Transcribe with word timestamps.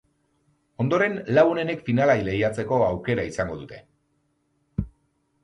Ondoren, 0.83 1.17
lau 1.37 1.43
onenek 1.49 1.83
finala 1.89 2.15
lehiatzeko 2.29 2.81
aukera 2.87 3.27
izango 3.33 3.61
dute. 3.61 3.81